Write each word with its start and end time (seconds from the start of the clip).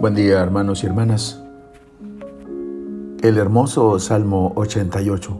Buen 0.00 0.14
día 0.14 0.40
hermanos 0.40 0.82
y 0.82 0.86
hermanas. 0.86 1.42
El 3.20 3.36
hermoso 3.36 3.98
Salmo 3.98 4.50
88. 4.56 5.38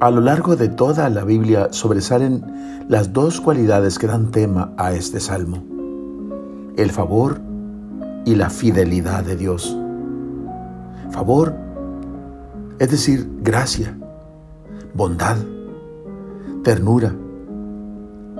A 0.00 0.10
lo 0.10 0.20
largo 0.20 0.56
de 0.56 0.68
toda 0.68 1.08
la 1.08 1.22
Biblia 1.22 1.68
sobresalen 1.70 2.84
las 2.88 3.12
dos 3.12 3.40
cualidades 3.40 4.00
que 4.00 4.08
dan 4.08 4.32
tema 4.32 4.72
a 4.78 4.94
este 4.94 5.20
salmo. 5.20 5.62
El 6.76 6.90
favor 6.90 7.40
y 8.24 8.34
la 8.34 8.50
fidelidad 8.50 9.22
de 9.22 9.36
Dios. 9.36 9.78
Favor, 11.12 11.54
es 12.80 12.90
decir, 12.90 13.30
gracia, 13.42 13.96
bondad, 14.92 15.36
ternura, 16.64 17.14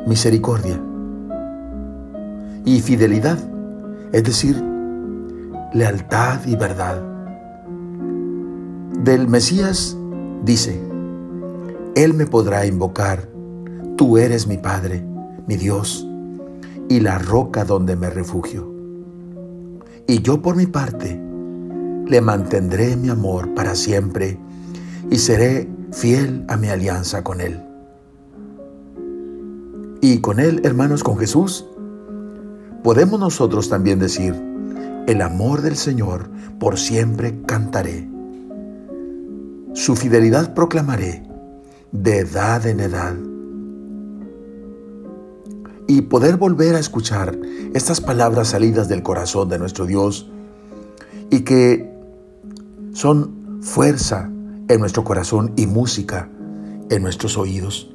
misericordia. 0.05 0.81
Y 2.65 2.81
fidelidad, 2.81 3.39
es 4.13 4.25
decir, 4.25 4.63
lealtad 5.73 6.41
y 6.47 6.57
verdad. 6.57 7.03
Del 9.03 9.29
Mesías 9.29 9.97
dice, 10.45 10.81
Él 11.95 12.15
me 12.15 12.27
podrá 12.27 12.67
invocar, 12.67 13.29
tú 13.97 14.19
eres 14.19 14.47
mi 14.47 14.59
Padre, 14.59 15.05
mi 15.47 15.57
Dios, 15.57 16.07
y 16.89 17.01
la 17.01 17.19
roca 17.19 17.65
donde 17.65 17.97
me 17.97 18.11
refugio. 18.11 18.73
Y 20.07 20.23
yo 20.23 20.41
por 20.41 20.57
mi 20.57 20.67
parte 20.67 21.21
le 22.07 22.21
mantendré 22.21 22.97
mi 22.97 23.09
amor 23.09 23.55
para 23.55 23.75
siempre 23.75 24.39
y 25.11 25.19
seré 25.19 25.69
fiel 25.93 26.45
a 26.49 26.57
mi 26.57 26.69
alianza 26.69 27.25
con 27.25 27.41
Él. 27.41 27.63
Y 30.01 30.21
con 30.21 30.39
Él, 30.39 30.61
hermanos, 30.65 31.03
con 31.03 31.19
Jesús, 31.19 31.67
podemos 32.87 33.19
nosotros 33.19 33.69
también 33.69 33.99
decir, 33.99 34.33
el 35.09 35.21
amor 35.21 35.61
del 35.61 35.75
Señor 35.75 36.31
por 36.61 36.79
siempre 36.79 37.43
cantaré. 37.45 38.09
Su 39.75 39.97
fidelidad 39.97 40.55
proclamaré 40.55 41.25
de 41.91 42.19
edad 42.21 42.65
en 42.65 42.79
edad. 42.79 43.17
Y 45.89 46.03
poder 46.03 46.37
volver 46.37 46.77
a 46.77 46.79
escuchar 46.79 47.37
estas 47.75 48.01
palabras 48.01 48.51
salidas 48.51 48.89
del 48.89 49.03
corazón 49.03 49.49
de 49.49 49.59
nuestro 49.59 49.85
Dios 49.85 50.31
y 51.29 51.41
que 51.41 51.93
son 52.93 53.63
fuerza 53.63 54.31
en 54.69 54.79
nuestro 54.79 55.03
corazón 55.03 55.55
y 55.57 55.67
música 55.67 56.29
en 56.89 57.03
nuestros 57.03 57.37
oídos. 57.37 57.93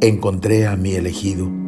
Encontré 0.00 0.66
a 0.66 0.74
mi 0.74 0.94
elegido 0.94 1.61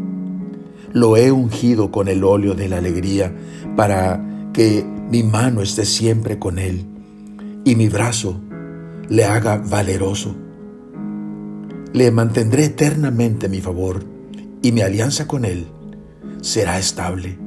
lo 0.94 1.16
he 1.16 1.32
ungido 1.32 1.90
con 1.90 2.06
el 2.06 2.22
óleo 2.22 2.54
de 2.54 2.68
la 2.68 2.78
alegría 2.78 3.34
para 3.76 4.24
que 4.52 4.86
mi 5.10 5.24
mano 5.24 5.60
esté 5.60 5.84
siempre 5.84 6.38
con 6.38 6.58
él 6.58 6.86
y 7.64 7.74
mi 7.74 7.88
brazo 7.88 8.40
le 9.08 9.24
haga 9.24 9.56
valeroso. 9.58 10.36
Le 11.92 12.10
mantendré 12.12 12.66
eternamente 12.66 13.48
mi 13.48 13.60
favor 13.60 14.04
y 14.62 14.70
mi 14.70 14.82
alianza 14.82 15.26
con 15.26 15.44
él 15.44 15.66
será 16.40 16.78
estable. 16.78 17.38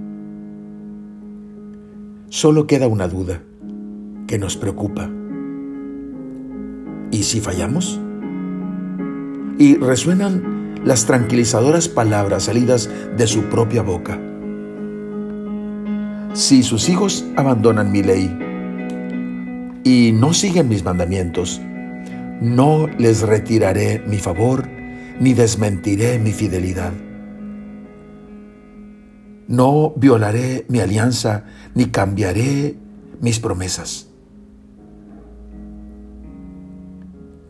Solo 2.28 2.67
queda 2.67 2.88
una 2.88 3.08
duda 3.08 3.42
que 4.28 4.38
nos 4.38 4.58
preocupa. 4.58 5.09
¿Y 7.11 7.23
si 7.23 7.39
fallamos? 7.39 7.98
Y 9.58 9.76
resuenan 9.76 10.57
las 10.83 11.06
tranquilizadoras 11.06 11.88
palabras 11.88 12.43
salidas 12.43 12.89
de 13.17 13.27
su 13.27 13.43
propia 13.43 13.82
boca. 13.82 14.20
Si 16.33 16.64
sus 16.64 16.89
hijos 16.89 17.26
abandonan 17.36 17.92
mi 17.92 18.04
ley 18.04 18.38
y 19.83 20.11
no 20.11 20.33
siguen 20.33 20.70
mis 20.70 20.83
mandamientos, 20.83 21.60
no 22.42 22.87
les 22.99 23.21
retiraré 23.21 24.04
mi 24.05 24.17
favor 24.17 24.67
ni 25.20 25.33
desmentiré 25.33 26.20
mi 26.20 26.32
fidelidad. 26.32 26.93
No 29.48 29.93
violaré 29.95 30.66
mi 30.70 30.80
alianza 30.80 31.45
ni 31.73 31.86
cambiaré 31.86 32.77
mis 33.21 33.39
promesas. 33.39 34.10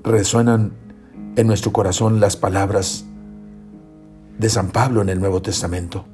Resuenan 0.04 0.74
en 1.36 1.48
nuestro 1.48 1.74
corazón 1.74 2.20
las 2.20 2.38
palabras 2.38 3.06
de 4.38 4.50
San 4.50 4.70
Pablo 4.70 5.02
en 5.02 5.10
el 5.10 5.20
Nuevo 5.20 5.42
Testamento. 5.42 6.06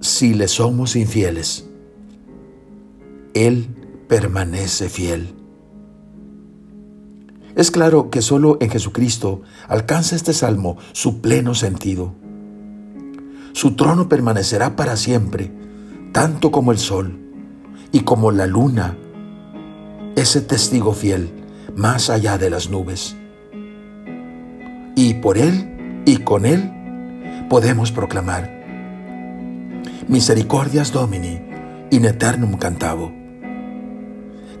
Si 0.00 0.34
le 0.34 0.48
somos 0.48 0.96
infieles, 0.96 1.68
Él 3.34 3.68
permanece 4.08 4.88
fiel. 4.88 5.34
Es 7.54 7.70
claro 7.70 8.10
que 8.10 8.22
solo 8.22 8.56
en 8.60 8.70
Jesucristo 8.70 9.42
alcanza 9.68 10.16
este 10.16 10.32
salmo 10.32 10.78
su 10.92 11.20
pleno 11.20 11.54
sentido. 11.54 12.14
Su 13.52 13.74
trono 13.74 14.08
permanecerá 14.08 14.76
para 14.76 14.96
siempre, 14.96 15.52
tanto 16.12 16.50
como 16.50 16.72
el 16.72 16.78
sol 16.78 17.18
y 17.92 18.00
como 18.00 18.30
la 18.30 18.46
luna, 18.46 18.96
ese 20.16 20.40
testigo 20.40 20.92
fiel 20.92 21.30
más 21.76 22.10
allá 22.10 22.38
de 22.38 22.50
las 22.50 22.70
nubes 22.70 23.16
y 24.96 25.14
por 25.14 25.38
Él 25.38 26.02
y 26.06 26.18
con 26.18 26.46
Él 26.46 26.70
podemos 27.48 27.92
proclamar. 27.92 28.60
Misericordias 30.08 30.92
Domini 30.92 31.40
in 31.90 32.04
eternum 32.04 32.54
cantavo. 32.54 33.12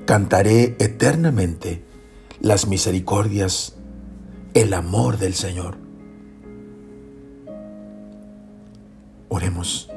Cantaré 0.04 0.76
eternamente 0.78 1.84
las 2.40 2.66
misericordias, 2.66 3.76
el 4.54 4.74
amor 4.74 5.18
del 5.18 5.34
Señor. 5.34 5.76
Oremos. 9.28 9.88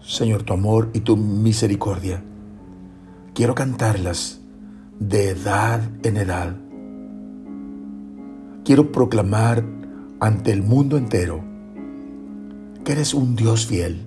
Señor, 0.00 0.44
tu 0.44 0.52
amor 0.52 0.90
y 0.94 1.00
tu 1.00 1.16
misericordia, 1.16 2.22
quiero 3.34 3.54
cantarlas 3.54 4.40
de 4.98 5.30
edad 5.30 5.82
en 6.02 6.16
edad. 6.16 6.56
Quiero 8.64 8.90
proclamar 8.90 9.64
ante 10.20 10.52
el 10.52 10.62
mundo 10.62 10.96
entero 10.96 11.44
que 12.84 12.92
eres 12.92 13.14
un 13.14 13.36
Dios 13.36 13.66
fiel, 13.66 14.06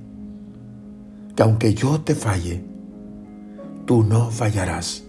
que 1.36 1.44
aunque 1.44 1.74
yo 1.74 2.02
te 2.02 2.16
falle, 2.16 2.64
tú 3.86 4.04
no 4.04 4.32
fallarás. 4.32 5.04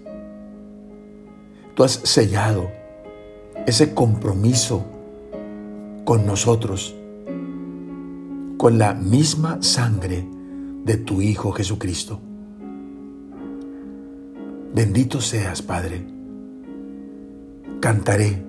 Tú 1.75 1.85
has 1.85 1.93
sellado 1.93 2.71
ese 3.67 3.95
compromiso 3.95 4.85
con 6.05 6.27
nosotros, 6.27 6.95
con 8.57 8.79
la 8.79 8.95
misma 8.95 9.63
sangre 9.63 10.29
de 10.85 10.97
tu 10.97 11.23
Hijo 11.23 11.53
Jesucristo. 11.53 12.21
Bendito 14.75 15.21
seas, 15.21 15.63
Padre. 15.63 16.07
Cantaré 17.81 18.43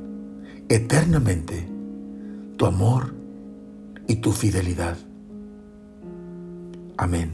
eternamente 0.70 1.68
tu 2.58 2.66
amor 2.66 3.14
y 4.08 4.18
tu 4.18 4.32
fidelidad. 4.32 4.98
Amén. 6.98 7.32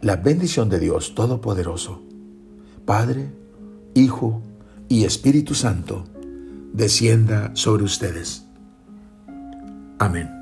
La 0.00 0.16
bendición 0.16 0.68
de 0.68 0.78
Dios 0.78 1.14
Todopoderoso, 1.14 2.00
Padre, 2.84 3.30
Hijo 3.94 4.40
y 4.88 5.04
Espíritu 5.04 5.54
Santo, 5.54 6.04
descienda 6.72 7.50
sobre 7.54 7.84
ustedes. 7.84 8.46
Amén. 9.98 10.39